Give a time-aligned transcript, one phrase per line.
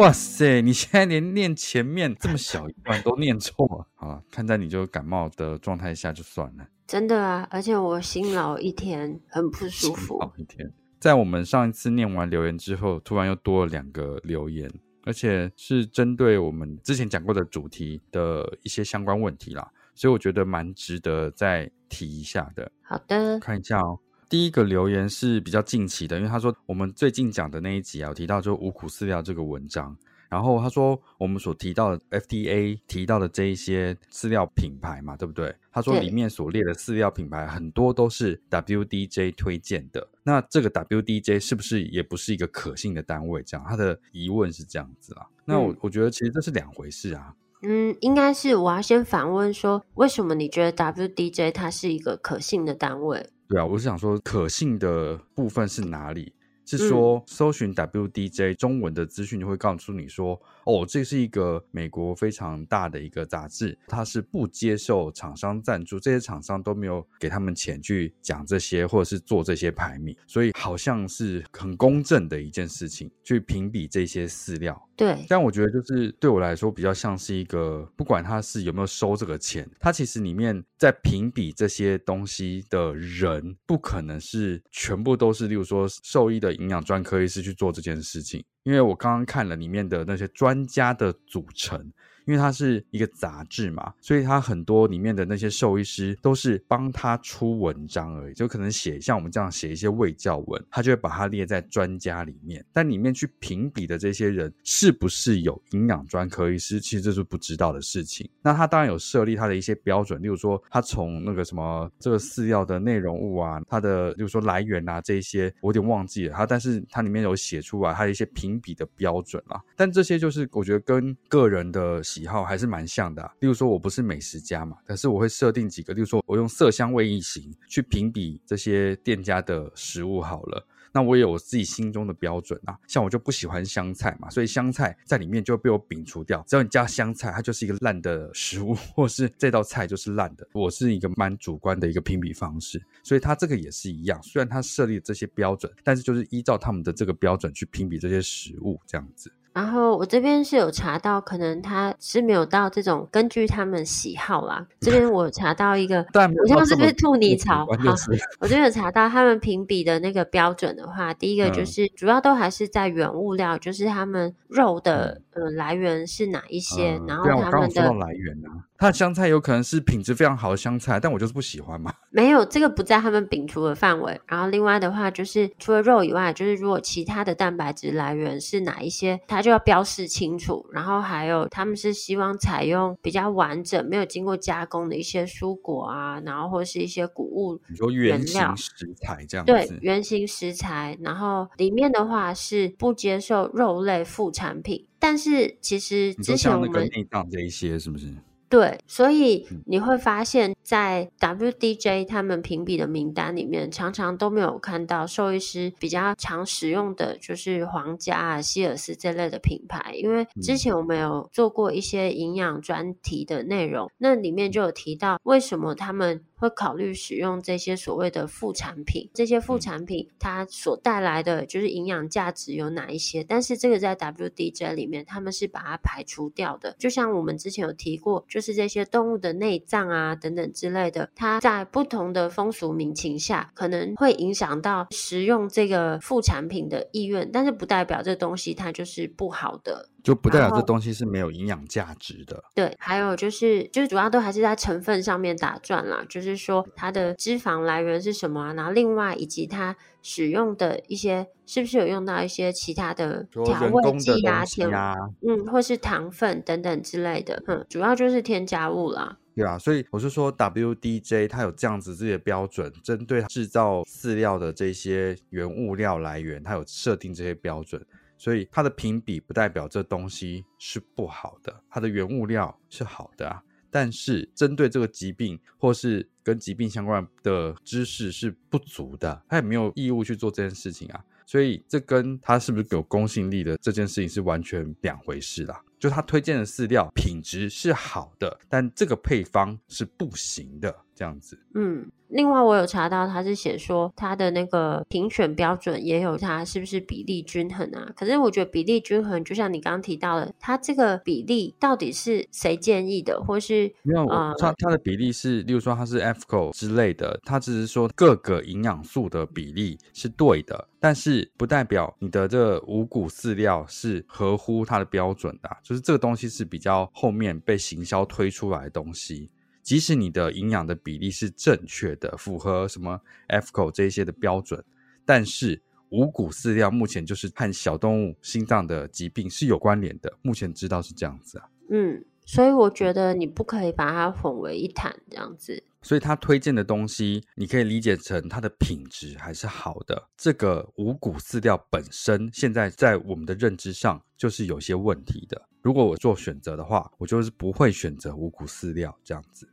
[0.00, 6.66] 哇塞，你现在连念前面这么小一段都念错了，好了，看在你就感冒的状态下就算了。
[6.86, 10.14] 真的啊，而且我辛劳一天，很不舒服。
[10.14, 10.72] 辛劳一天。
[10.98, 14.72] 在我们上一次念完留言之后，突然又多了两个留言，
[15.04, 22.72] 而且是针对我们之前讲过的主题的一些相关问题啦，所以我觉得蛮值得再提一下的。
[22.80, 23.98] 好的，看一下哦。
[24.30, 29.94] 第一个留言是比较近期的，因为他说我们最近讲的那一集啊，有提到就五谷饲料这个文章。
[30.28, 35.52] 然后他说，我们所提到的 FDA 提到的这一些饲料品牌嘛，对不对？
[35.72, 40.06] 他说里面所列的饲料品牌很多都是 WDJ 推荐的。
[40.22, 43.42] 那这个 WDJ 是不是也不是一个可信的单位？
[43.42, 45.26] 这样他的疑问是这样子啊。
[45.44, 47.34] 那我我觉得其实这是两回事啊。
[47.62, 53.28] 嗯，应该是我要先反问说，为什么你觉得 WDJ 它是一个可信的单位？
[53.50, 56.32] 对啊，我是想说可信的部分是哪里？
[56.64, 74.80] 是说，搜寻 WDJ 中文的资讯就会告诉你说，哦，这是一个美国非常大的一个杂志，它是不接受厂商赞助，这些厂商都没有给他们钱去讲这些或者是做这些排名，所以好像是很公正的一件事情，去评比这些饲料。
[74.96, 91.92] 对，但我觉得就是对我来说比较像是一个，不管他是有没有收这个钱，他其实里面在评比这些东西的人，不可能是全部都是，例如说兽医的营养专科医师去做这件事情，因为我刚刚看了里面的那些专家的组成。
[92.26, 102.64] 因为它是一个杂志嘛，所以它很多里面的那些兽医师都是帮他出文章而已，就可能写像我们这样写一些卫教文，他就会把它列在专家里面。
[102.72, 108.28] 但里面去评比的这些人是不是有营养专科医师，其实这是不知道的事情。
[108.42, 116.34] 那他当然有设立他的一些标准，例如说他从那个什么这个饲料的内容物啊，它的例如说来源啊这些，我有点忘记了。
[116.34, 119.60] 他但是它里面有写出来，他的一些评比的标准啦。
[119.74, 122.02] 但这些就是我觉得跟个人的。
[122.10, 130.66] 喜好还是蛮像的，例如说，我不是美食家嘛，但是我会设定几个，例如说，我用色香味意型去评比这些店家的食物好了。
[130.92, 136.44] 那我也有我自己心中的标准啊，像我就不喜欢香菜嘛，所以香菜在里面就被我摒除掉。
[136.48, 140.44] 只要你加香菜，它就是一个烂的食物，或是这道菜就是烂的。
[140.52, 144.20] 我是一个蛮主观的一个评比方式，所以它这个也是一样。
[144.20, 149.32] 虽然它设立这些标准，但是就是依照他们的这个标准去评比这些食物，这样子。
[149.52, 154.66] 然后我这边是有查到，可能他是没有到这种根据他们喜好啦。
[154.80, 156.06] 这边我查到一个，
[156.42, 157.66] 我像是不是吐泥槽？
[157.66, 157.94] 好，
[158.38, 168.69] 我这边有查到他们评比的那个标准的话，第一个就是主要都还是在原物料，嗯、就是他们肉的呃来源是哪一些，嗯、然后他们的来源啊。
[168.80, 171.92] 它的香菜有可能是品质非常好的香菜，但我就是不喜欢嘛。
[172.08, 174.18] 没有，这个不在他们摒除的范围。
[174.26, 180.66] 然后另外的话，就是除了肉以外，就是如果其他的蛋白质来源是哪一些，它就要标示清楚。
[180.72, 189.52] 然后还有，他们是希望采用比较完整、没有经过加工的一些蔬果啊，然后或是一些谷物，你说原型食材这样子。
[189.52, 190.96] 对，原型食材。
[191.02, 198.06] 然后里面的话是不接受肉类副产品，但是其实之前我们内脏这一些是不是？
[198.50, 216.20] 对，所以你会发现在 WDJ 他们评比的名单里面，常常都没有看到兽医师比较常使用的就是皇家啊、希尔斯这类的品牌，因为之前我们有做过一些营养专题的内容，那里面就有提到为什么他们。
[216.40, 223.22] 会考虑使用这些所谓的副产品，这些副产品它所带来的就是营养价值有哪一些？
[223.22, 226.74] 但是这个在 WDJ 里面，他们是把它排除掉的。
[226.78, 239.90] 就像我们之前有提过，就是这些动物的内脏啊等等之类的，它在不同的风俗民情下，可能会影响到食用这个副产品的意愿，但是不代表这东西它就是不好的。
[240.02, 242.42] 就不代表这东西是没有营养价值的。
[242.54, 246.04] 对，还有就是，就是主要都还是在成分上面打转啦。
[246.08, 248.52] 就是说，它的脂肪来源是什么啊？
[248.54, 254.94] 然后另外以及它使用的一些，是不是有用到一些其他的调味剂啊、甜啊，
[255.26, 257.42] 嗯，或是糖分等等之类的。
[257.46, 259.18] 嗯，主要就是添加物啦。
[259.36, 267.82] 对啊，所以我是说，WDJ 它有这样子自己的标准，针对制造饲料的这些原物料来源，它有设定这些标准。
[268.20, 273.42] 所以它的评比不代表这东西是不好的，它的原物料是好的啊。
[273.70, 281.02] 但是针对这个疾病或是跟疾病相关的知识是不足的，他也没有义务去做这件事情啊。
[281.24, 285.62] 所以这跟他是不是有公信力的这件事情是完全两回事啦。
[285.80, 291.36] 就他推荐的饲料品质是好的，但这个配方是不行的，这样子。
[291.54, 291.90] 嗯。
[292.12, 297.88] 另外，我有查到，他是写说他的那个评选标准也有他是不是比例均衡啊？
[297.94, 304.04] 可是我觉得比例均衡，就像你刚刚提到的，他这个比例到底是谁建议的，或是没有？
[304.08, 319.30] 他他、呃、的比例是，例如说他是 AAFCO 之类的，他只是说各个营养素的比例是对的，但是不代表你的这五谷饲料是合乎它的标准的，就是这个东西是比较后面被行销推出来的东西。
[319.62, 324.64] 即使你的营养的比例是正确的，符合什么 AAFCO 这一些的标准，
[325.04, 331.48] 但是五谷饲料目前就是和小动物心脏的疾病是有关联的，目前知道是这样子啊。
[331.68, 335.62] 嗯，所以我觉得你不可以把它混为一谈这样子。
[335.82, 340.08] 所以他推荐的东西，你可以理解成它的品质还是好的。
[340.16, 345.40] 这个五谷饲料本身现在在我们的认知上就是有些问题的。
[345.62, 349.48] 如果我做选择的话，我就是不会选择五谷饲料这样子。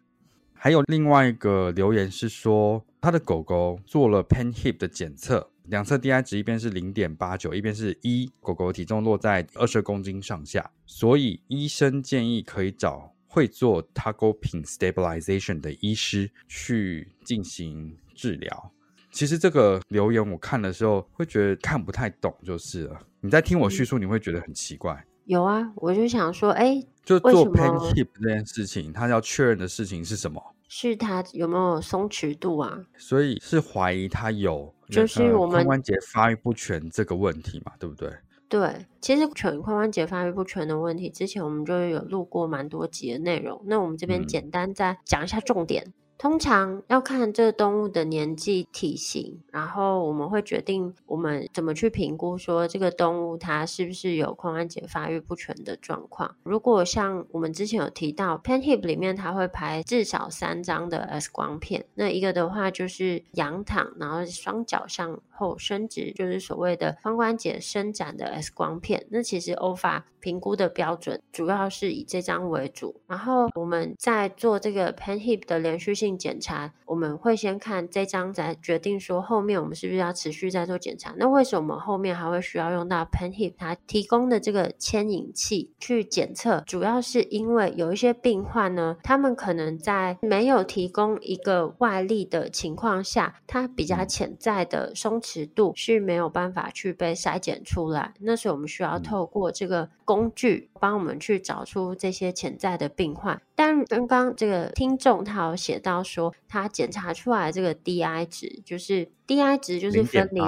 [0.53, 18.71] 还有另外一个留言是说，他的狗狗做了 PanHip 的检测，两侧 DI 值一边是零点八九，一边是一，狗狗体重落在二十公斤上下，所以医生建议可以找会做 Tagopine Stabilization 的医师去进行治疗。
[19.11, 22.99] 其实这个留言我看的时候会觉得看不太懂，就是了。
[23.21, 25.05] 你在听我叙述，你会觉得很奇怪。
[25.27, 30.41] 有啊，我就想说，哎，就做 PanHip 这件事情，他要确认的事情是什么？
[30.69, 32.79] 是他有没有松弛度啊？
[32.97, 38.09] 所以是怀疑他有，就是我们髋关节发育不全这个问题嘛，对不对？
[38.49, 45.83] 对，其实全髋关节发育不全的问题，之前我们就有录过蛮多集的内容，那我们这边简单再讲一下重点。
[45.85, 56.35] 嗯通常要看这个动物的年纪、体型，然后我们会决定我们怎么去评估说这个动物它是不是有髋关节发育不全的状况。
[56.41, 69.05] 如果像我们之前有提到，PanHip 里面它会排至少三张的 X 光片，那一个的话就是仰躺，然后双脚向后伸直，就是所谓的髋关节伸展的 X 光片。
[69.11, 76.06] 那其实 OFA 评估的标准主要是以这张为主，然后我们在做这个 PanHip 的连续性。
[76.15, 81.15] 检查，我们会先看这张，再决定说后面我们是不是要持续再做检查。
[81.17, 86.63] 那为什么我们后面还会需要用到 PanHip 它提供的这个牵引器去检测？
[86.67, 98.13] 主要是因为有一些病患呢，他们可能在没有提供一个外力的情况下，它比较潜在的松弛度是没有办法去被筛检出来。
[98.19, 103.41] 那所以我们需要透过这个工具帮我们去找出这些潜在的病患。
[103.57, 110.45] 但刚刚这个听众他有写到说，他检查出来这个 DI 值就是 DI 值就是分零，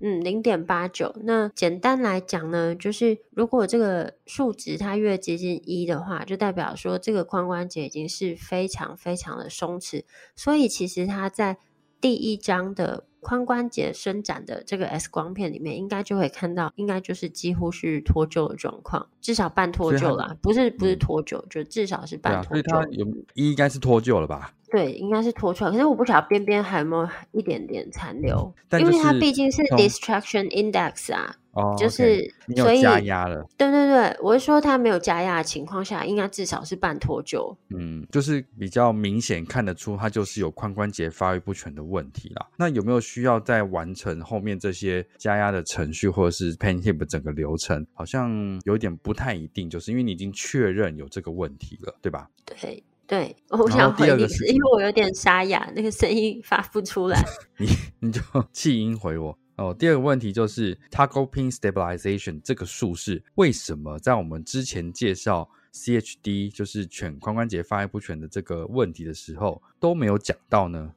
[0.00, 1.14] 嗯，零点八九。
[1.24, 10.04] 那简单来讲呢，就是如果这个数值它越接近一的话，就代表说这个髋关节已经是非常非常的松弛。
[10.34, 11.58] 所以其实它在
[12.00, 13.04] 第一章的。
[13.22, 22.48] 髋关节伸展的这个 X 光片里面，应该就会看到，应该就是几乎是脱臼的状况，至少半脱臼啦，不是不是脱臼，嗯，就至少是半脱臼。
[22.50, 24.52] 所以它有一应该是脱臼了吧？
[24.70, 31.34] 对，应该是拖出来，可是我不晓得边边还有没有一点点残留，因为它毕竟是 distraction index 啊。
[31.52, 37.56] 哦，就是、okay, 你有加压了，对对对，我是说它没有加压的情况下，应该至少是半脱臼。
[37.70, 42.46] 嗯，就是比较明显看得出它就是有髋关节发育不全的问题啦。
[42.56, 47.84] 那有没有需要再完成后面这些加压的程序，或者是 pain hip 整个流程？
[47.92, 52.28] 好像有点不太一定，就是因为你已经确认有这个问题了，对吧？
[52.44, 57.18] 对对，我想回你是因为我有点沙哑，那个声音发不出来。
[57.56, 57.66] 你
[58.00, 58.20] 你就
[58.52, 59.36] 气音回我。
[59.56, 70.92] 哦，第二个问题就是 Taco Pin Stabilization 这个术式为什么在我们之前介绍 CHD 就是犬髋关节发育不全的这个问题的时候都没有讲到呢？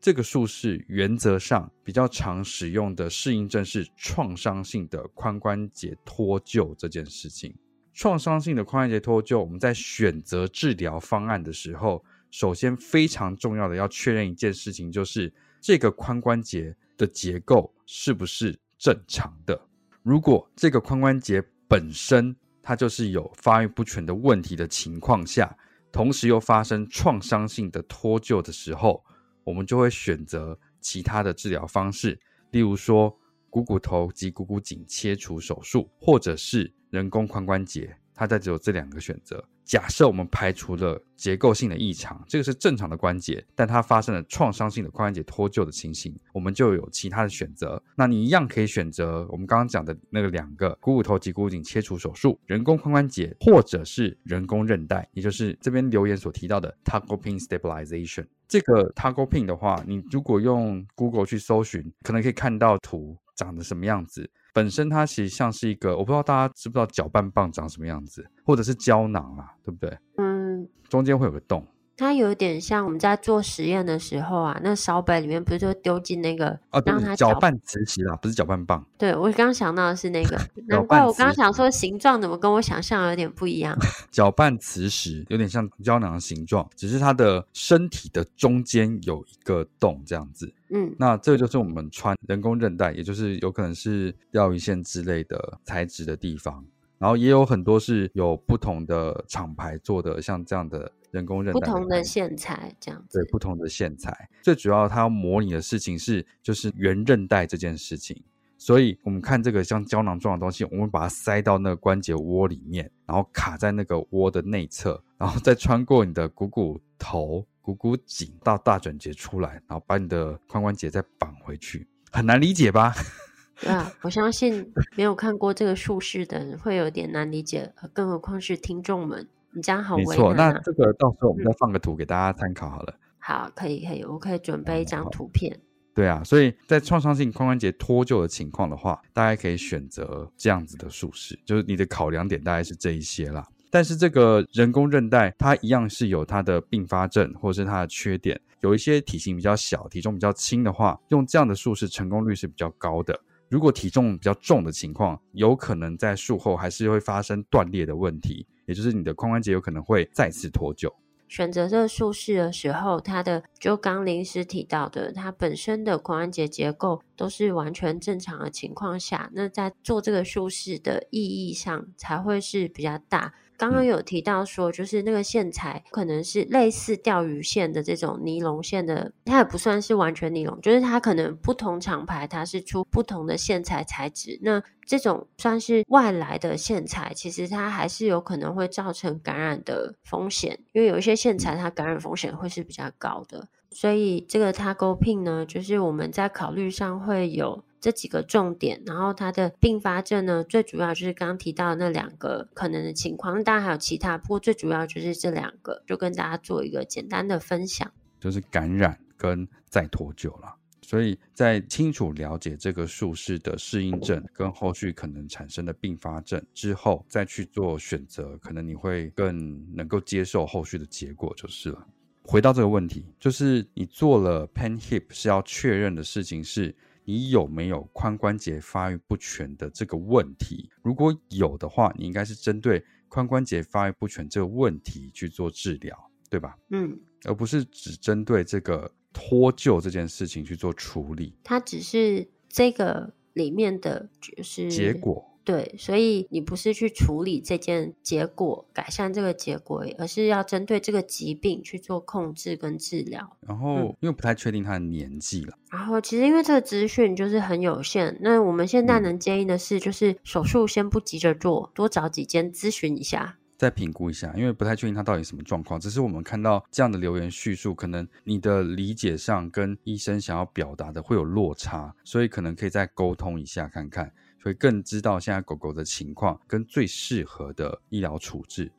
[0.00, 7.54] 这个术式原则上比较常使用的适应症是创伤性的髋关节脱臼这件事情。
[7.94, 19.58] 创伤性的髋关节脱臼，我们在选择治疗方案的时候，首先非常重要的要确认一件事情，就是这个髋关节的结构是不是正常的？
[20.02, 25.56] 如果这个髋关节本身它就是有发育不全的问题的情况下，
[25.92, 29.04] 同时又发生创伤性的脱臼的时候，
[29.44, 32.18] 我们就会选择其他的治疗方式，
[32.50, 33.16] 例如说
[33.48, 37.96] 股骨头及股骨颈切除手术，或者是人工髋关节。
[38.16, 39.44] 它在只有这两个选择。
[39.64, 47.82] 假设我们排除了结构性的异常，这个是正常的关节，但它发生了创伤性的髋关节脱臼的情形，我们就有其他的选择。
[47.96, 58.26] 那你一样可以选择我们刚刚讲的那个两个股骨头及股骨颈切除手术、人工髋关节，或者是人工韧带，也就是这边留言所提到的 Taco Pin Stabilization。
[58.46, 64.30] 这个 Taco Pin 的话，你如果用 Google 去搜寻，可能可以看到图长得什么样子。
[64.54, 69.98] 本身它其实像是一个，我不知道大家知不知道搅拌棒长什么样子，或者是胶囊啊，对不对？
[70.16, 71.66] 嗯，中间会有个洞。
[71.96, 78.84] 它有点像我们在做实验的时候啊，那烧杯里面不是就丢进那个哦，让它搅拌磁石啊，不是搅拌棒。
[78.98, 80.36] 对，我刚刚想到的是那个，
[80.66, 83.78] 难怪我刚刚想说形状怎么跟我想象有点不一样。
[84.10, 90.52] 搅拌磁石有点像胶囊的形状，只是它的身体的中间有一个洞这样子。
[90.70, 96.64] 嗯，那这个就是我们穿人工韧带，也就是有可能是钓鱼线之类的材质的地方。
[96.98, 100.90] 然后也有很多是有不同的厂牌做的，像这样的。
[101.14, 108.20] 人工韧带不同的线材这样子，对，不同的线材，最主要它要模拟的事情是就是圆韧带这件事情。
[108.56, 122.94] 所以我们看这个像胶囊状的东西，我们把它塞到那个关节窝里面，然后卡在那个窝的内侧，然后再穿过你的股骨头、股骨颈到大转节出来，然后把你的髋关节再绑回去，很难理解吧？
[123.60, 129.28] 对啊，我相信没有看过这个术式的人会有点难理解，更何况是听众们。
[129.54, 132.92] 你这样好没错，那这个到时候我们再放个图给大家参考好了。
[132.92, 135.58] 嗯、好，可以可以，我可以准备一张图片。
[135.94, 143.46] 对啊，所以在创伤性髋关节脱臼的情况的话，大家可以选择这样子的术式，就是你的考量点大概是这一些啦。
[143.70, 153.16] 但是这个人工韧带它一样是有它的并发症或者是它的缺点，有一些体型比较小、体重比较轻的话，用这样的术式成功率是比较高的。
[153.48, 160.92] 如果体重比较重的情况，有可能在术后还是会发生断裂的问题，也就是你的髋关节有可能会再次脱臼。
[161.26, 173.34] 选择这个术式的时候，它的就刚临时提到的，它本身的髋关节结构都是完全正常的情况下，那在做这个术式的意义上才会是比较大。
[173.56, 184.38] 刚刚有提到说，就是那个线材可能是类似钓鱼线的这种尼龙线的，它也不算是完全尼龙，就是它可能不同厂牌它是出不同的线材材质。
[184.42, 193.48] 那这种算是外来的线材，其实它还是有可能会造成感染的风险，因为有一些线材它感染风险会是比较高的。
[193.70, 197.64] 所以这个 Tago Pin 呢，就是我们在考虑上会有。
[197.84, 210.56] 这几个重点，然后它的并发症呢，最主要就是刚刚提到那两个可能的情况，当然还有其他，不过最主要就是这两个，就跟大家做一个简单的分享，就是感染跟再脱臼了。
[210.80, 221.86] 所以在清楚了解这个术式的适应症跟后续可能产生的并发症之后，再去做选择，可能你会更能够接受后续的结果就是了。
[222.22, 226.74] 回到这个问题，就是你做了 PanHip 是要确认的事情是。
[227.04, 230.70] 你有没有髋关节发育不全的这个问题？
[230.82, 236.56] 如果有的话，你应该是针对髋关节发育不全这个问题去做治疗，对吧？
[236.70, 241.36] 嗯，而不是只针对这个脱臼这件事情去做处理。
[241.44, 253.36] 它只是这个里面的就是结果，对，所以你不是去处理这件结果，改善这个结果，而是要针对这个疾病去做控制跟治疗。
[253.40, 255.54] 然后，嗯、因为不太确定他的年纪了。
[255.70, 264.32] 然后，其实因为这个资讯就是很有限，那我们现在能建议的是，就是手术先不急着做，多找几间咨询一下，再评估一下。
[264.34, 274.10] 因为不太确定他到底什么状况，只是我们看到这样的留言叙述，可能你的理解上跟医生想要表达的会有落差，所以可能可以再沟通一下看看。
[274.44, 278.70] 会更知道现在狗狗的情况跟最适合的医疗处置，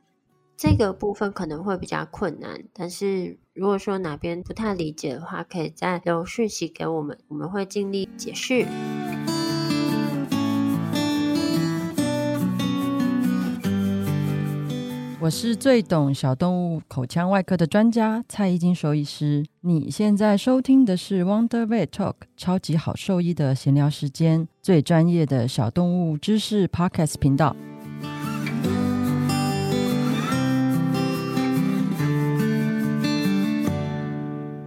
[0.55, 2.63] 这个部分可能会比较困难。
[2.71, 8.67] 但是如果说哪边不太理解的话，可以再留讯息给我们，我们会尽力解释。
[15.25, 19.43] 我是最懂小动物口腔外科的专家蔡依金兽医师。
[19.61, 27.55] 你现在收听的是 Wonder Vet Talk 超级好兽医的闲聊时间，最专业的小动物知识 Podcast 频道。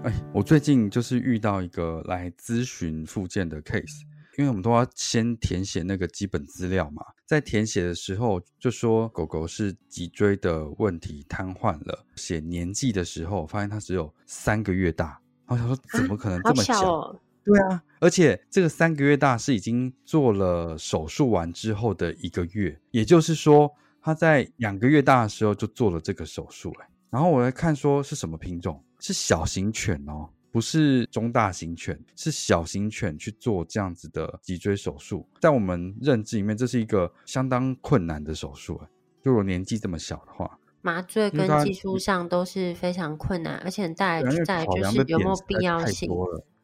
[0.02, 4.07] 哎，我最近就是遇到一个来咨询附件的 case。
[4.38, 17.20] 因为我们都要先填写那个基本资料嘛，在填写的时候就说狗狗是脊椎的问题瘫痪了，写年纪的时候发现它只有三个月大，然后想说怎么可能这么小？
[17.44, 23.68] 对啊，而且这个三个月大是已经做了手术完之后的一个月，也就是说
[24.00, 26.72] 它在两个月大的时候就做了这个手术，
[27.10, 30.30] 然后我来看说是什么品种，是小型犬哦。
[30.50, 38.80] 不是中大型犬，是小型犬去做这样子的脊椎手术，在我们认知里面，这是一个相当困难的手术。
[39.22, 46.10] 就我年纪这么小的话，麻醉跟技术上都是非常困难，而且带来带来就是有没有必要性？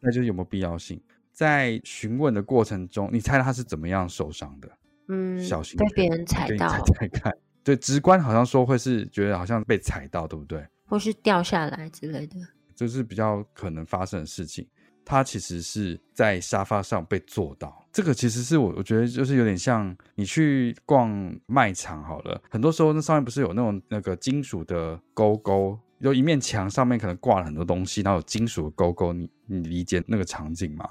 [0.01, 1.01] 那就是有没有必要性？
[1.33, 4.69] 在询问的过程中，你猜他是怎么样受伤的？
[5.09, 6.73] 嗯，小型被别人踩到。
[7.63, 10.65] 对，直观好像说会是觉得好像被踩到，对不对？
[10.87, 12.37] 或是掉下来之类的。
[12.75, 14.67] 这是比较可能发生的事情，
[15.05, 17.85] 它其实是在沙发上被坐到。
[17.93, 21.11] 这个其实是我我觉得就是有点像你去逛
[21.47, 30.89] 卖场好了，很多时候那上面不是有那种那个金属的勾勾，有一面墙上面可能挂了很多东西，然后有金属的勾勾，你你理解那个场景吗？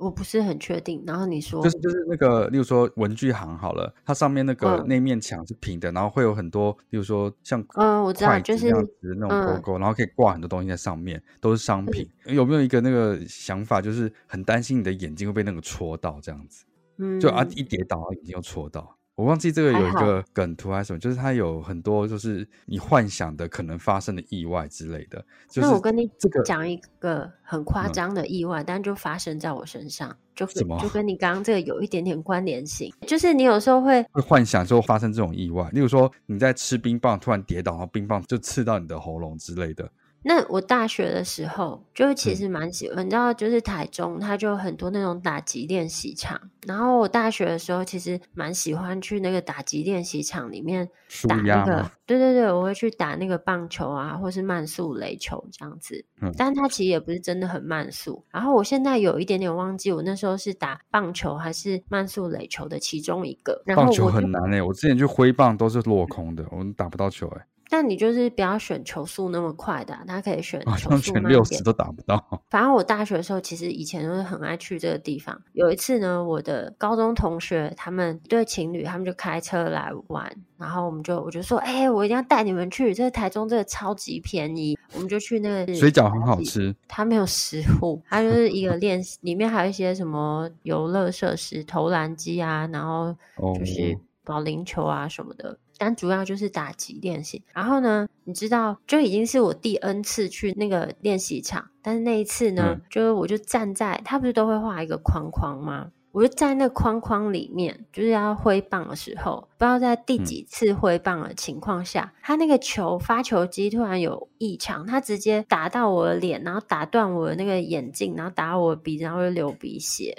[0.00, 8.70] 我不是很确定，然后你说就是就是那个，例如说文具行好了，它上面那个、嗯、那面墙是平的，然后会有很多，例如说像嗯，我知道就是
[9.18, 12.08] 那种勾勾，嗯、然后可以挂很多东西在上面，都是商品。
[12.24, 16.64] 嗯、有没有一个那个想法，就是很担心你的眼睛会被那个戳到这样子？
[16.96, 18.96] 嗯，就啊一跌倒，眼睛又戳到。
[19.20, 25.22] 我忘记这个有一个梗图还是什么，就是它有很多就是你幻想的可能发生的意外之类的。
[25.46, 26.10] 就是、那我跟你
[26.42, 32.90] 讲一个很夸张的意外，嗯、但就发生在我身上，就么就跟你刚刚这个有一点点关联性。
[33.06, 39.86] 就是你有时候会会幻想说发生这种意外，例如说你在吃冰棒突然跌倒，然后冰棒就刺到你的喉咙之类的。
[40.22, 46.40] 那我大学的时候就其实蛮喜欢，嗯、你知道，就是台中它就很多那种打击练习场。
[46.66, 50.86] 然后我大学的时候其实蛮喜欢去那个打击练习场里面
[51.26, 56.04] 打那个，对对对，我会去打那个棒球啊，或是慢速垒球这样子。
[56.20, 58.22] 嗯，但它其实也不是真的很慢速。
[58.30, 63.62] 然后我现在有一点点忘记，我那时候是打棒球还是慢速垒球的其中一个。
[63.64, 67.46] 然后棒球很难诶、欸，我之前去挥棒都是落空的，我们打不到球诶、欸。
[67.70, 71.32] 但你就是不要选球速那么快的，啊，他可以选球速慢点。
[71.32, 72.42] 六十都打不到。
[72.50, 75.40] 反正我大学的时候，其实以前都是很爱去这个地方。
[75.52, 86.74] 有一次呢，我的高中同学他们一对情侣，他们就开车来玩，然后我们就我就说，哎、欸，我一定要带你们去，这个台中这个超级便宜，我们就去那个水饺很好吃。
[86.88, 93.14] 它没有食物，它就是一个练习，里面还有一些什么游乐设施，投篮机啊，然后
[93.58, 95.58] 就是保龄球啊什么的。
[95.78, 105.90] 但主要就是打击练习，然后呢，你知道，就已经是我第 N 次去那个练习场，但是那一次呢，嗯、就是我就站在，他不是都会画一个框框吗？
[106.12, 120.14] 我就在那框框里面，就是要挥棒的时候，不知道在第几次挥棒的情况下，他、嗯、那个球发球机突然有异常，他直接打到我的脸，然后打断我的那个眼镜，然后打到我的鼻子，然后就流鼻血。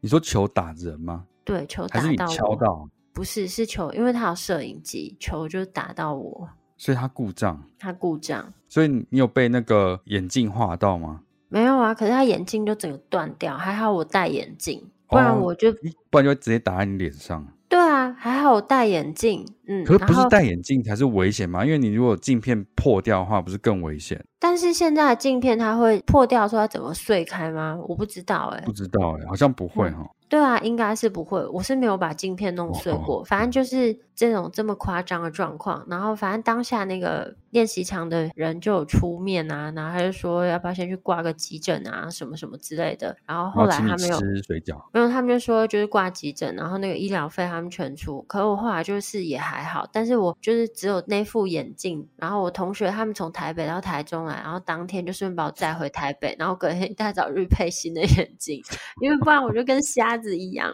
[0.00, 1.24] 你说球打人吗？
[1.42, 2.02] 对，球打到我。
[2.02, 2.86] 还是你敲到？
[3.16, 7.58] 不是，是球，因为他有摄影机，球就打到我，所以他故障。
[7.78, 11.22] 他故障，所以你有被那个眼镜划到吗？
[11.48, 15.76] 没有啊，可是他眼镜就整个断掉，还好我戴眼镜，不然我就、哦、
[16.10, 17.48] 不然就会直接打在你脸上。
[17.70, 19.46] 对啊，啊，还好我戴眼镜。
[19.66, 21.64] 嗯，可是不是戴眼镜才是危险吗？
[21.64, 24.22] 因为你如果镜片破掉的话，不是更危险？
[24.38, 27.78] 但是现在的镜片它会破掉，说它怎么碎开吗？
[27.88, 30.08] 我不知道哎、欸，不知道哎、欸，好像不会哈、嗯。
[30.28, 31.46] 对啊，应该是不会。
[31.46, 35.86] 我是没有把镜片弄碎过，哦、反正就是这种这么夸张的状况。
[35.88, 43.16] 然后反正当下那个练习场的人就有出面啊，然后他就说要不要先去挂个急诊啊，什么什么之类的。
[43.24, 48.20] 然后后来他没有吃水饺，没有，他们就说就是挂急诊，然后那个医疗费他们全出。
[48.22, 52.04] 可我后来就是也还好，但是我就是只有那副眼镜。
[52.16, 58.60] 然后我同学他们从台北到台中来，然后当天就顺便把我载回台北，然后隔天一大早日配新的眼镜，
[59.00, 60.15] 因为不然我就跟瞎。
[60.16, 60.70] 子一样、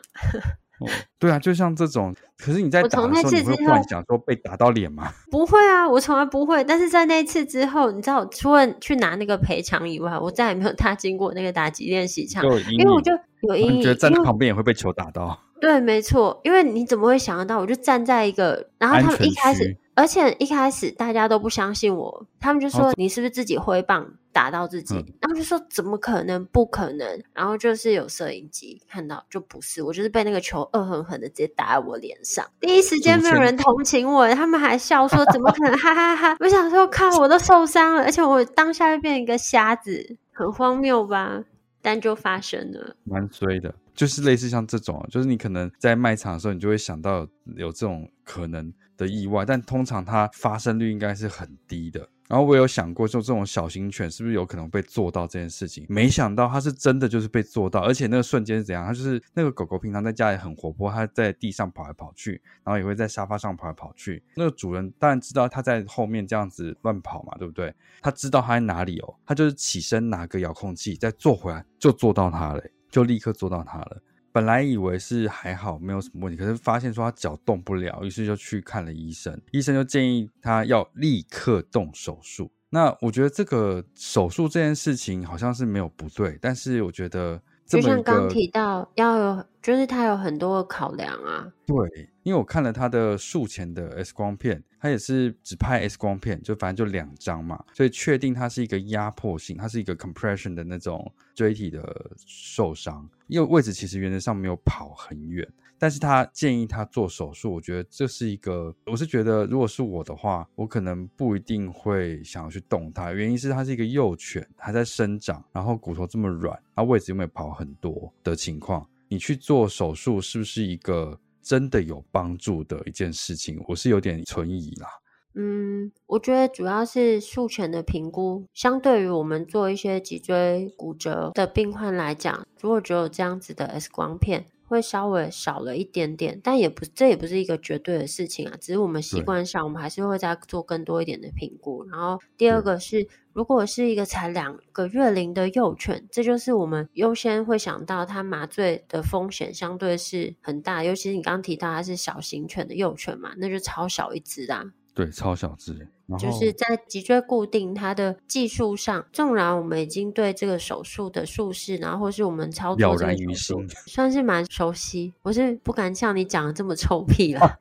[0.80, 2.14] 哦，对啊，就像这种。
[2.38, 5.12] 可是你在打的时候，你会幻想说被打到脸吗？
[5.30, 6.64] 不会啊，我从来不会。
[6.64, 13.74] 但是在那一次之后，你知道，除了去拿那个赔偿以外，我再也没有踏进过那个打击练习场，因为我就有阴影。
[13.78, 15.38] 你觉得站在旁边也会被球打到？
[15.60, 16.40] 对，没错。
[16.42, 17.60] 因为你怎么会想得到？
[17.60, 24.14] 我就站在一个，然后他们一开始，而且一开始大家都不相信我，他们就说你是不是自己挥棒？
[24.32, 26.44] 打到自己，然后就说怎么可能？
[26.46, 27.22] 不可能！
[27.34, 32.44] 然后就是有摄影机看到，就不是我，就是被那个球恶狠狠的直接打在我脸上。
[32.60, 35.78] 第一时间没有人同情我，他们还笑说怎么可能？
[35.78, 36.36] 哈哈哈！
[36.40, 41.44] 我想说靠，我都受伤了，而且我当下就变一个瞎子，很荒谬吧？
[41.84, 52.08] 但就发生了，蛮衰的，就是类似像这种，就是你可能在卖场的时候，你就会想到有，有这种可能的意外，但通常它发生率应该是很低的。
[52.32, 55.84] 然后我有想过，就这种小型犬是不是有可能被做到这件事情？
[55.86, 58.86] 没想到它是真的，就是被做到，而且那个瞬间是怎样？
[58.86, 64.22] 它就是那个狗狗平常在家里很活泼，它在地上跑来跑去，然后也会在沙发上跑来跑去。
[64.34, 67.70] 那个主人当然知道它在后面这样子乱跑嘛，对不对？
[68.00, 74.02] 他知道它在哪里哦，他就是起身拿个遥控器再坐回来，就坐到它了，就立刻坐到它了。
[74.32, 79.38] 本来以为是还好，没有什么问题，可是发现说他脚动不了，于是就去看了医生。
[79.50, 82.50] 医生就建议他要立刻动手术。
[82.70, 91.52] 那我觉得这个手术这件事情好像是没有不对，但是我觉得就像刚提到要有，就是他有很多的考量啊。
[91.66, 105.48] 对，因为我看了他的术前的 X 光片，他也是只拍 X 光片，就反正就两张嘛，所以确定它是一个压迫性，它是一个 compression 的那种椎体的受伤，因为位置其实原则上没有跑很远。
[105.78, 113.10] 但是他建议他做手术，我觉得这是一个，我是觉得如果是我的话，我可能不一定会想要去动它。
[113.10, 123.60] 原因是它是一个幼犬，还在生长，然后骨头这么软，它位置又没有跑很多的情况，你去做手术是不是一个真的有帮助的一件事情？
[123.66, 124.86] 我是有点存疑啦。
[125.34, 134.46] 嗯，我觉得主要是术前的评估，相对于我们做一些脊椎骨折的病患来讲，如果只有这样子的 X 光片。
[134.72, 138.56] 会稍微少了一点点，但也不，这也不是一个绝对的事情啊。
[138.58, 141.84] 只是我们习惯上，我们还是会再做更多一点的评估。
[141.90, 150.82] 然后第二个是，如果是一个才两个月龄的幼犬，这就是我们优先会想到它麻醉的风险相对是很大。
[150.82, 154.64] 尤其是你刚刚提到它是小型犬的幼犬嘛，那就超小一只啊。
[154.94, 155.86] 对，超小只。
[156.18, 167.56] 就是在脊椎固定它的技术上，纵然我们已经对这个手术的术式，然后或是我们操作这个手术算是蛮熟悉，我是不敢像你讲的这么臭屁了。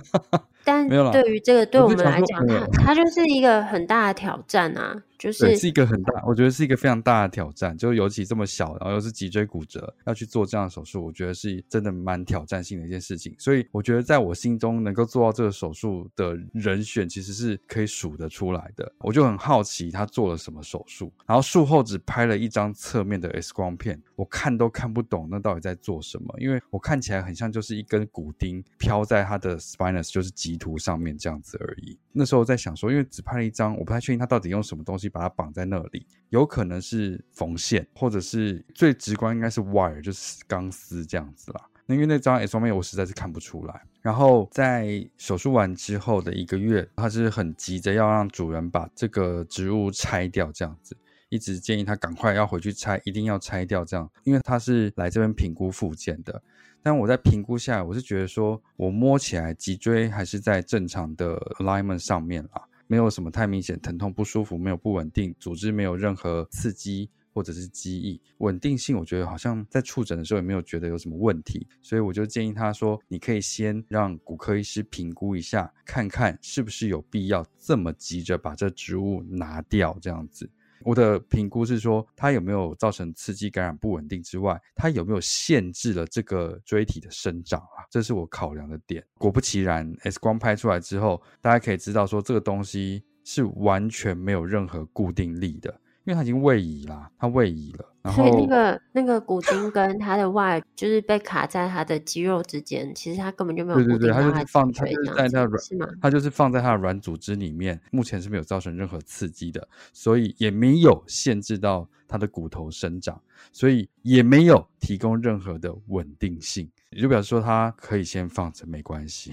[0.64, 5.02] 但对于这个，对我们来讲，它它就是一个很大的挑战啊。
[5.18, 7.74] 就是是一个很大，我觉得是一个非常大的挑战。
[7.78, 13.34] 就尤其这么小，然后又是脊椎骨折，要去做这样的手术，我觉得是真的蛮挑战性的一件事情。
[13.38, 18.92] 所以我觉得在我心中，能够做到这个手术的人选，其实是可以数得出来的。
[18.98, 31.98] 我就很好奇他做了什么手术，然后术后只拍了一张侧面的 X 光片，我看都看不懂那到底在做什么，因为我看起来很像就是一根骨钉飘在他的 spinous，就是棘突上面这样子而已。
[32.12, 35.06] 那时候我在想说，因为只拍了一张，我不太确定他到底用什么东西。
[35.16, 41.60] 把它绑在那里，有可能是缝线，或者是最直观应该是 wire，就是钢丝这样子啦。
[41.94, 43.82] 因为那张 X 光片我实在是看不出来。
[44.02, 50.96] 然后在手术完之后的一个月，他是很急着要让主人把这个植物拆掉，这样子
[51.28, 56.40] 一直建议他赶快要回去拆，一定要拆掉这样，因为他是来这边评估复健的。
[56.82, 62.62] 但我在评估下来，我是觉得说我摸起来脊椎还是在正常的 alignment 上面啦。
[62.86, 80.48] 没有什么太明显疼痛不舒服，没有不稳定，组织没有任何刺激或者是积液，稳定性我觉得好像在触诊的时候也没有觉得有什么问题，所以我就建议他说，你可以先让骨科医师评估一下，看看是不是有必要这么急着把这植物拿掉这样子。
[80.80, 87.84] 我的评估是说，它有没有造成刺激感染不稳定之外，它有没有限制了这个椎体的生长啊？
[87.90, 89.04] 这是我考量的点。
[89.18, 95.78] 果不其然，X 光拍出来之后，大家可以知道说，这个东西是完全没有任何固定力的。
[96.06, 103.78] 因为它已经位移了，它位移了，然后所以那个那个骨钉跟它的外就是被卡在它的肌肉之间，其实它根本就没有。
[103.78, 105.88] 对对对，它就是放它就是在它软是吗？
[106.00, 119.32] 它就是放在它的软组织里面，目前是没有造成任何刺激的，所以也没有限制到它的骨头生长，所以也没有提供任何的稳定性，也就表示说它可以先放着没关系。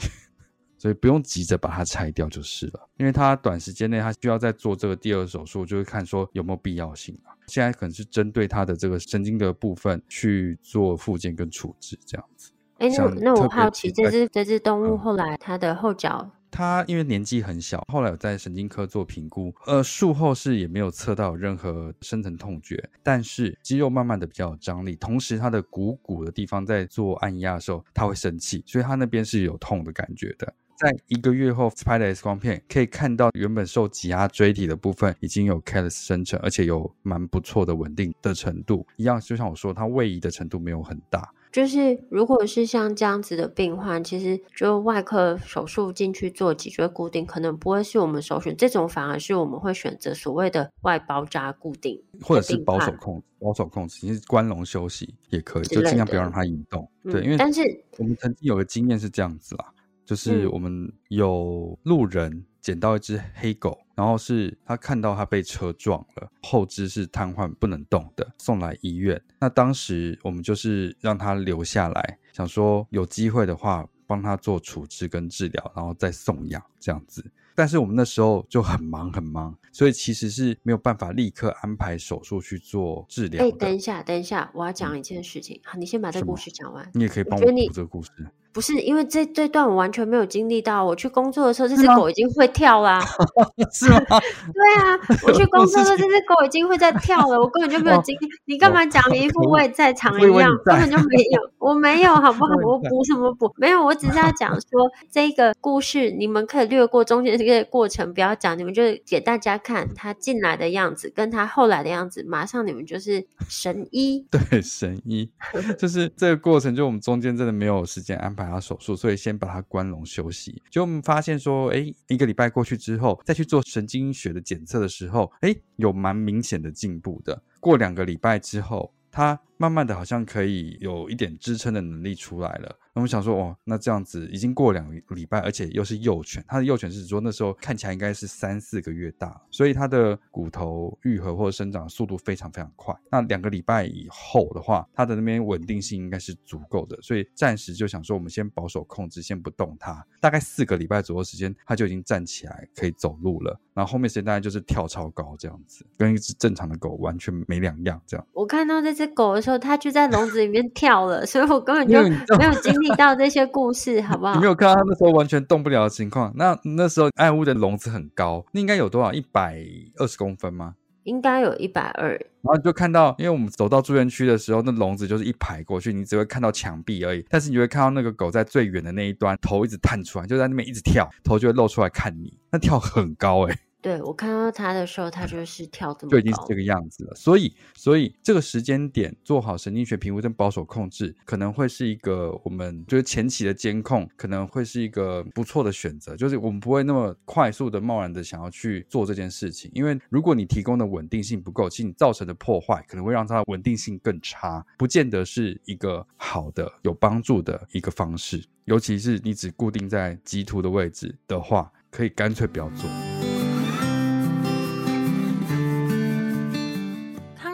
[0.84, 7.32] 所以不用急着把它拆掉就是了，因为它短时间内它需要再做这个第二手术，就是看说有没有必要性啊。
[7.48, 12.52] 现在可能是针对它的这个神经的部分去做复健跟处置这样子。
[12.80, 30.54] 哎、欸，那那我好奇，这只这只动物后来它的后脚，它因为年纪很小，后来有在神经科做评估，呃，术后是也没有测到任何深层痛觉，但是肌肉慢慢的比较有张力，同时它的股骨的地方在做按压的时候，它会生气，所以它那边是有痛的感觉的。
[30.84, 38.86] 在一个月后拍的 X 光片，可以看到原本受挤压椎体的部分已经有 callus 生成，而且有蛮不错的稳定的程度。
[38.98, 41.34] 一样，就像我说，它位移的程度没有很大。
[41.54, 48.58] 就是如果是像这样子的病患，其实就外科手术进去做脊椎固定，可能不会是我们首选。
[48.58, 53.26] 这种反而是我们会选择所谓的外包扎固定，或者是保守控制。
[53.40, 56.90] 保守控制，其实关笼休息也可以，就尽量不要让它移动。
[57.04, 57.62] 对，因为但是
[57.98, 59.72] 我们曾经有个经验是这样子啦。
[60.06, 69.22] 就是我们有路人捡到一只黑狗，嗯、然后是他看到他被车撞了，后肢是瘫痪不能动的，送来医院。
[69.40, 77.24] 那当时我们就是让他留下来，想说有机会的话帮他做处置跟治疗，然后再送养这样子。
[77.56, 83.44] 但是我们那时候就很忙很忙，所以其实是没有办法立刻安排手术去做治疗。
[83.44, 85.58] 哎、欸，等一下，等一下，我要讲一件事情。
[85.58, 86.90] 嗯、好，你先把这个故事讲完。
[86.96, 88.10] 你也可以帮我补这个故事。
[88.54, 93.02] 不是因为这这段我完全没有经历到，我去工作的时候，这只狗已经会跳啦。
[93.74, 94.00] 是吗？
[94.54, 98.28] 对啊，我去 工作的时候，这只狗已经会在跳了，我根本就没有经历。
[98.46, 100.50] 你干嘛讲你一副我也在场一样？
[100.64, 102.54] 根本就没有，我没有，好不好？
[102.64, 103.52] 我补什么补？
[103.58, 114.28] 没有，我只是要讲说这个故事，你们可以略过中间这个过程，不要讲，你们就给大家看他进来的样子，跟他后来的样子，马上你们就是神医。
[114.30, 115.32] 对，神医
[115.80, 118.43] 就是这个过程，就我们中间真的没有时间安排。
[118.46, 120.62] 把他手术，所以先把他关笼休息。
[120.70, 127.42] 就发现说，哎，一个礼拜过去之后，再去做神经学的检测的时候，哎，有蛮明显的进步的。
[127.60, 132.76] 过两个礼拜之后，他慢慢的好像可以有一点支撑的能力出来了。
[132.94, 142.94] 那我想说，哦，那这样子已经过两礼拜，而且又是幼犬，它的幼犬是说那时候看起来应该是三四个月大，所以它的骨头愈合或者生长速度非常非常快。
[143.10, 150.06] 那两个礼拜以后的话，它的那边稳定性应该是足够的，所以暂时就想说我们先保守控制，先不动它。
[150.20, 153.58] 大概四个礼拜左右时间，它就已经站起来可以走路了。
[153.74, 158.00] 然后后面时间大概就是跳超高这样子，跟一只正常的狗完全没两样。
[158.06, 162.02] 这样，我看到这只狗的时候，它就在笼子里面跳了，所以我根本就
[162.38, 162.74] 没有经。
[162.84, 164.34] 历到这些故事，好不好？
[164.34, 166.34] 你没有看到他那时候完全动不了的情况。
[166.36, 169.14] 那那时候爱屋的笼子很高，那应该有多少？
[169.14, 169.64] 一百
[169.96, 170.76] 二十公分吗？
[171.04, 172.10] 应该有一百二。
[172.10, 177.26] 然后你就看到，因为我们走到住院区的时候，那笼子就是一排过去，你只会看到墙壁而已。
[177.30, 182.38] 但是你会看到那个狗在最远的那一端，头一直探出来，就在那边一直跳，头就会露出来看你。
[182.52, 183.60] 那跳很高哎、欸。
[183.84, 187.16] 对，我看到他的时候，他就是跳这么高，就已经是这个样子了。
[187.16, 196.16] 所以，所以这个时间点做好神经学评估跟保守控制，可能会是一个我们就是前期的监控，可能会是一个不错的选择。
[196.16, 208.42] 就是我们不会那么快速的、贸然的想要去做这件事情，因为如果你提供的稳定性不够，其实你造成的破坏可能会让它的稳定性更差，不见得是一个好的、有帮助的一个方式。
[208.64, 212.90] 尤其是你只固定在棘突的位置的话，可以干脆不要做。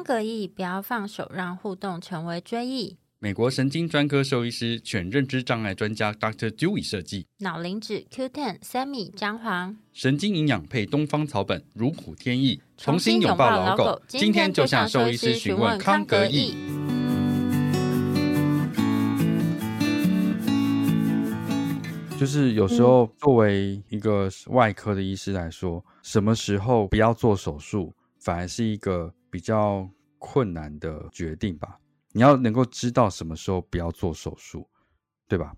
[0.09, 2.97] 可以不要放手，让互动成为追忆。
[3.19, 6.49] 美国神经专科兽医师、犬认知障碍专家 Dr.
[6.49, 7.27] Dewey 设计。
[7.41, 9.77] 脑磷脂 Q10 Sammy 姜黄。
[9.93, 12.59] 神经营养配东方草本，如虎添翼。
[12.75, 14.01] 重新拥抱老狗。
[14.07, 16.55] 今天就向兽医师询问康格义。
[22.19, 29.87] 就是有时候作为一个外科的医师来说，什么时候不要做手术，反而是一个比较。
[30.19, 31.79] 困难的决定吧，
[32.11, 34.67] 你要能够知道什么时候不要做手术，
[35.27, 35.55] 对吧？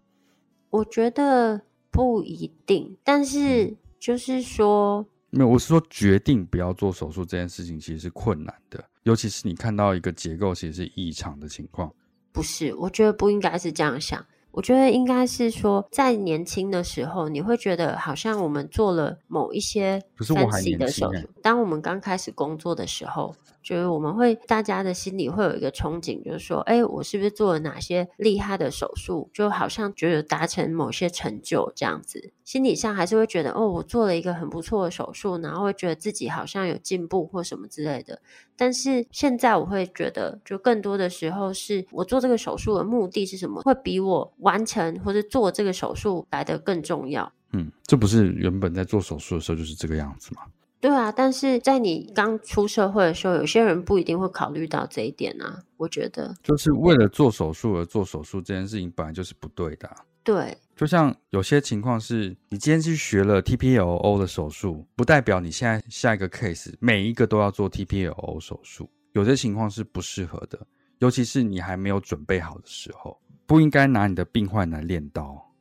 [0.69, 11.93] 我觉得不一定，但是就是说，没有，我是说决定不要做手术这件事情其实是困难的，尤其是你看到一个结构其实是异常的情况。
[12.32, 14.26] 不是，我觉得不应该是这样想。
[14.52, 21.28] 我觉得应该是说，在年轻的时候，你会觉得好像我们做了某一些 fancy 的手术。
[21.41, 23.36] 当我们刚开始工作的时候。
[23.62, 29.30] 就是我们会，大家的心里会有一个憧憬，就是说，哎，我是不是做了哪些厉害的手术？
[29.34, 38.19] 就好像觉得达成某些成就这样子，心理上还是会觉得，哦，我做了一个很不错的手术，然后会觉得自己好像有进步或什么之类的。
[38.58, 47.32] 但是现在我会觉得，就更多的时候是我做这个手术的目的是什么，会比我完成或者做这个手术来得更重要。
[47.54, 50.41] 嗯，这不是原本在做手术的时候就是这个样子吗？
[50.82, 55.62] 对啊，但是在你刚出社会的时候，有些人不一定会考虑到这一点啊。
[55.78, 59.98] 我觉得，就是为了做手术而做手术这件事情本来就是不对的啊。
[60.24, 68.89] 对，就像有些情况是，你今天去学了 TPLO 的手术，不代表你现在下一个 case 每一个都要做 TPLO 手术。
[69.13, 70.60] 有些情况是不适合的，
[70.98, 75.54] 尤其是你还没有准备好的时候，不应该拿你的病患来练刀。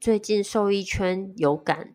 [0.00, 1.94] 最近兽医圈有感，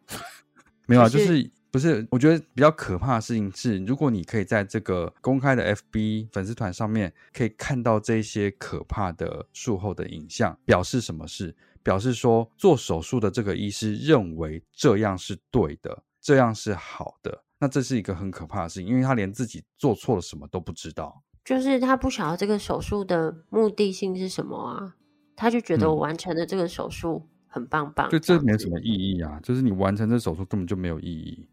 [0.85, 1.49] 没有啊，就是。
[1.73, 11.55] 不是，我觉得比较可怕的事情是，如果你可以在这个公开的 FB 粉丝团上面可以看到这些可怕的术后的影像，表示什么事？
[11.81, 17.43] 表示说做手术的这个医师认为这样是对的，这样是好的。
[17.57, 24.93] 那这是一个很可怕的事情，因为他连自己做错了什么都不知道，就是他不晓得这个手术的目的性是什么啊，
[25.35, 31.49] 他就觉得我完成了这个手术很棒棒，就、嗯、这没什么意义啊，就是你完成这手术根本就没有意义。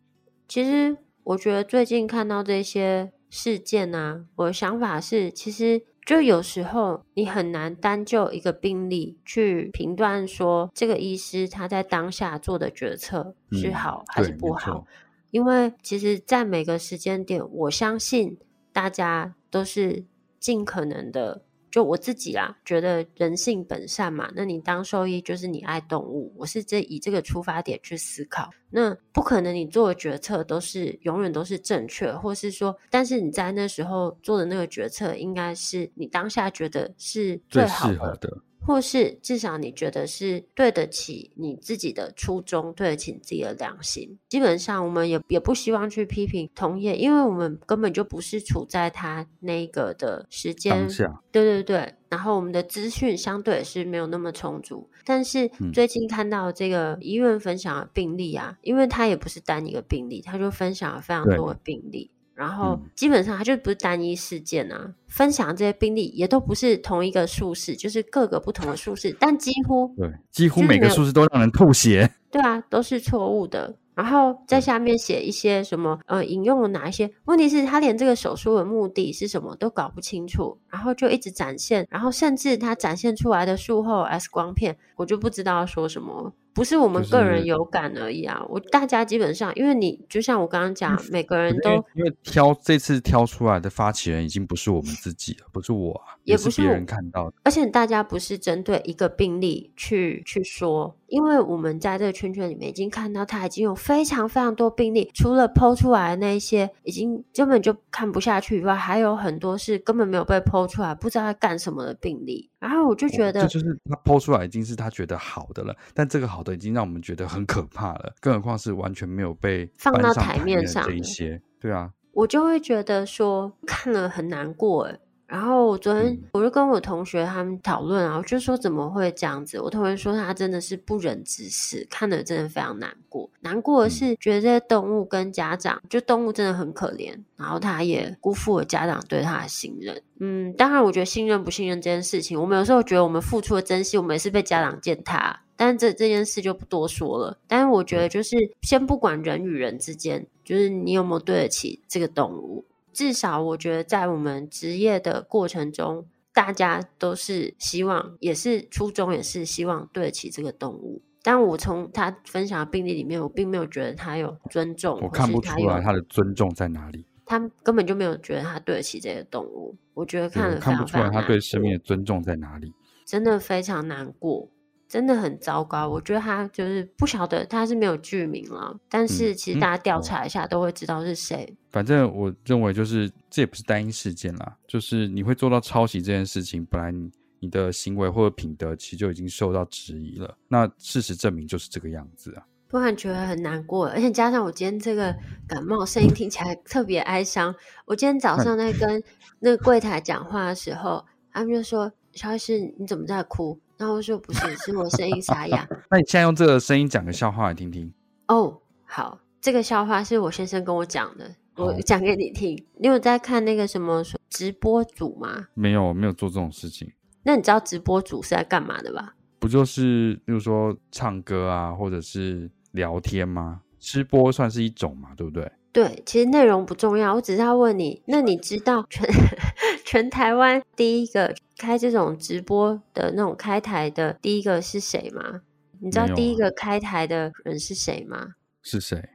[0.50, 14.84] 其实我觉得最近看到这些事件啊，我的想法是，其实就有时候你很难单就一个病例去评断说这个医师他在当下做的决策是好还是不好，
[15.30, 18.36] 因为其实，在每个时间点，我相信
[18.72, 20.04] 大家都是
[20.40, 21.42] 尽可能的。
[21.70, 24.30] 就我自己啦，觉得人性本善嘛。
[24.34, 28.50] 那你当兽医就是你爱动物，我是这以这个出发点去思考。
[28.70, 38.38] 那不可能你做的决策都是永远都是正确，或是说，但是你在那时候做的那个决策，应该是你当下觉得是最好的。
[38.62, 44.18] 或是至少你觉得是对得起你自己的初衷，对得起你自己的良心。
[44.28, 50.86] 基本上，我们也也不希望去批评同业，因为我们根本就不是处在他那个的时间。
[51.32, 51.94] 对对对。
[52.10, 54.90] 然后我们的资讯相对也是没有那么充足。
[55.04, 62.10] 但是最近看到这个医院分享的病例啊，嗯、因为他也不是单一个病例，他就分享了非常多的病例。
[62.40, 72.10] 然后基本上它就不是单一事件啊，分享这些病例也都不是同一个术式，就是各个不同的术式，但几乎对，几乎每个术式都让人吐血。
[72.32, 73.76] 对啊，都是错误的。
[73.94, 77.10] 然后在下面写一些什么，呃，引用了哪一些？
[77.26, 86.32] 问题是，他连这个手术的目的是什么都搞不清楚，然后就一直展现，然后甚至他展现出来的术后 X 光片，我就不知道要说什么。
[86.52, 112.50] 不是我们个人有感而已啊，就是、我大家基本上，因为你就像我刚刚讲，嗯、每个人都因为挑这次挑出来的发起人已经不是我们自己了，不是我啊，也不是别人看到的，而且大家不是针对一个病例去去说，因为我们在这个圈圈里面已经看到，他已经有非常非常多病例，除了 PO 出来的那一些已经根本就看不下去以外，还有很多是根本没有被 PO 出来，不知道在干什么的病例。
[112.58, 125.00] 然后我就觉得，这就是他 PO 出来已经是他觉得好的了，但这个好的已经让我们觉得很可怕了，更何况是完全没有被放到台面上这一些，对啊，我就会觉得说看了很难过诶。
[125.26, 129.60] 然后我昨天我就跟我同学他们讨论啊，我就说怎么会这样子？
[129.60, 133.30] 我同学说他真的是不忍直视，看了真的非常难过。
[133.38, 140.02] 难过的是觉得这些动物跟家长，就动物真的很可怜，然后他也辜负了家长对他的信任。
[140.18, 145.42] 嗯，当然我觉得信任不信任这件事情，我们有时候觉得我们付出的真心，我们也是被家长践踏。
[145.60, 147.36] 但是这这件事就不多说了。
[147.46, 152.64] 但是我觉得就是先不管人与人之间，就是你有没有对得起这个动物。
[152.94, 161.02] 至少我觉得，在我们职业的过程中，大家都是希望，也是初衷，也是希望对得起这个动物。
[161.22, 167.04] 但我从他分享的病例里面，我并没有觉得他有尊重，我看不出来他的尊重在哪里。
[167.26, 169.76] 他根本就没有觉得他对得起这个动物。
[169.92, 172.72] 我觉得看了非常非常，看不出来他对生命的尊重在哪里，
[173.04, 174.48] 真的非常难过。
[174.90, 181.46] 真的很糟糕，我觉得他就是不晓得他是没有剧名了，但是其实大家调查一下都会知道是谁。
[181.48, 190.36] 嗯嗯、反正我认为就是这也不是单一事件啦，就是你会做到抄袭这件事情，本来你你的行为或者品德其实就已经受到质疑了。
[190.48, 192.42] 那事实证明就是这个样子啊。
[192.68, 193.86] 突然觉得很难过。
[193.90, 195.14] 而且加上我今天这个
[195.46, 197.54] 感冒，声音听起来特别哀伤。
[197.84, 199.00] 我今天早上在跟
[199.38, 205.66] 那个柜台讲话的时候，他们就说：“萧医师，你怎么在哭？”然后我说：“不是，是我声音沙哑。
[205.90, 207.90] ”那你现在用这个声音讲个笑话来听听。
[208.28, 211.34] 哦，好，这个笑话是我先生跟我讲的。
[211.56, 215.48] 我讲给你听，你有在看那个什么直播主吗？
[215.54, 216.92] 没有，没有做这种事情。
[217.22, 219.14] 那你知道直播主是在干嘛的吧？
[219.38, 223.62] 不就是，比如说唱歌啊，或者是聊天吗？
[223.78, 225.50] 吃播算是一种嘛，对不对？
[225.72, 229.08] 对，其实内容不重要，我只是要问你，那你知道全
[229.84, 235.42] 全台湾第一个开这种直播的那种开台的第一个是谁吗？
[235.80, 238.34] 你知道第一个开台的人是谁吗？
[238.62, 239.10] 是谁？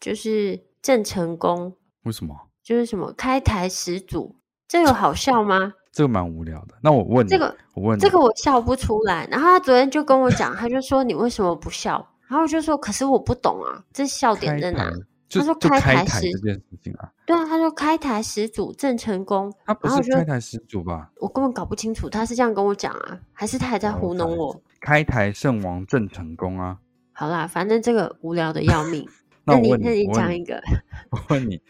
[0.00, 0.64] 就是。
[0.84, 2.36] 郑成功为什么？
[2.62, 4.36] 就是什么开台始祖，
[4.68, 5.72] 这有好笑吗？
[5.90, 6.74] 这个蛮无聊的。
[6.82, 9.26] 那我问你，这个我问你，这个我笑不出来。
[9.30, 12.06] 然后他昨天就跟我讲，他就说你为什么不笑？
[12.28, 14.92] 然后我就说，可是我不懂啊，这笑点在哪？
[15.40, 21.10] 他说开台这件事情啊，对啊，他说开台始祖郑成功，他不是开台始祖吧？
[21.16, 24.62] 我根本搞不清楚，他是这样跟我讲啊，还是他还在糊弄我？
[24.80, 26.78] 开台圣王郑成功啊。
[27.12, 29.08] 好啦，反正这个无聊的要命。
[29.46, 30.60] 那你那你讲一个，
[31.10, 31.60] 我问你，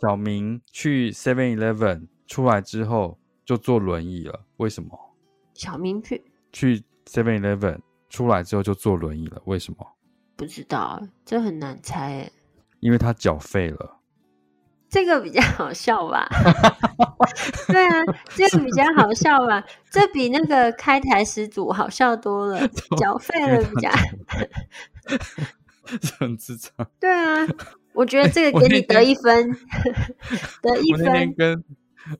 [0.00, 4.98] 小明去 Seven Eleven 出来之后就坐轮椅了，为什么？
[5.54, 9.86] 小明去去 Seven Eleven 出来之后就坐轮椅了，为什么？
[10.36, 12.32] 不知道，这很难猜诶。
[12.80, 13.96] 因为他缴费了。
[14.88, 16.28] 这个比较好笑吧？
[17.68, 18.02] 对啊，
[18.34, 19.64] 这个比较好笑吧？
[19.88, 22.66] 这比那个开台始祖好笑多了，
[22.98, 23.88] 缴费了比较。
[26.18, 26.72] 很智障。
[26.98, 27.46] 对啊，
[27.92, 29.56] 我觉得这个给你得一分，
[30.60, 31.06] 得一分。
[31.06, 31.64] 我那天跟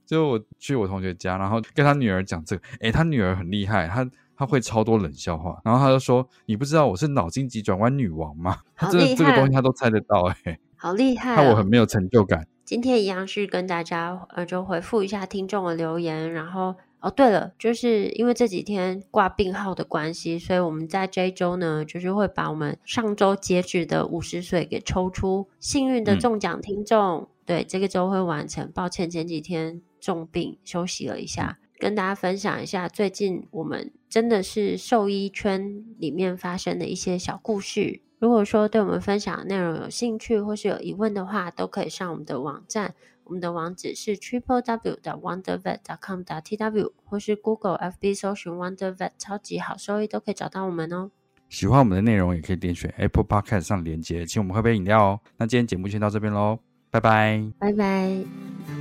[0.06, 4.08] 就我去我同学家，然后跟他女儿讲这个，哎，他女儿很厉害，他
[4.40, 12.46] 他会超多冷笑话，然后他就说：“你不知道我是脑筋急转弯女王吗？” 好这这个东西他都猜得到，哎，好厉害，害我很没有成就感。
[12.64, 16.74] 今天一样是跟大家呃，就回复一下听众的留言，然后。
[17.02, 27.20] 哦，对了，就是因为这几天挂病号的关系，所以我们在这一周呢，就是会把我们上周截止的五十岁给抽出幸运的中奖听众。
[27.20, 28.70] 嗯、对，这个周会完成。
[28.74, 38.02] 抱歉，前几天重病休息了一下，跟大家分享一下最近我们真的是兽医圈里面发生的一些小故事。
[38.18, 42.94] 如果说对我们分享的内容有兴趣或是有疑问的话，都可以上我们的网站。
[43.24, 51.12] 我们的网址是 triple w 的 wondervet dot com dot tw，或是 Google FB 搜寻 Wondervet 超级好兽医都可以找到我们哦。
[51.48, 55.20] 喜欢我们的内容，也可以点选 Apple Podcast 上连接，请我们喝杯饮料哦。
[55.38, 56.58] 那今天节目先到这边喽，
[56.90, 58.79] 拜拜，拜拜。